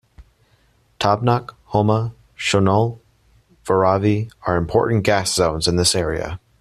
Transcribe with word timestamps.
Tabnak, 0.99 1.51
Homa, 1.65 2.15
Shanol, 2.35 2.97
Varavi 3.65 4.31
are 4.47 4.57
important 4.57 5.03
Gas 5.03 5.31
Zones 5.31 5.67
in 5.67 5.75
this 5.75 5.93
area. 5.93 6.39